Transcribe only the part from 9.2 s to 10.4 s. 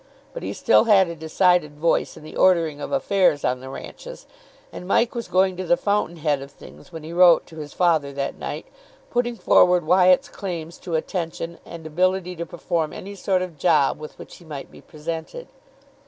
forward Wyatt's